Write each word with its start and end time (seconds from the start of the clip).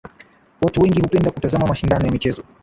Watu 0.61 0.81
wengi 0.81 1.01
hupenda 1.01 1.31
kutazama 1.31 1.67
mashindano 1.67 2.05
ya 2.05 2.11
michezo 2.11 2.43